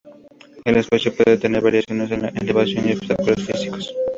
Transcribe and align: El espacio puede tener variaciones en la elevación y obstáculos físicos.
El 0.65 0.77
espacio 0.77 1.13
puede 1.15 1.37
tener 1.37 1.61
variaciones 1.61 2.09
en 2.09 2.23
la 2.23 2.29
elevación 2.29 2.89
y 2.89 2.93
obstáculos 2.93 3.45
físicos. 3.45 3.93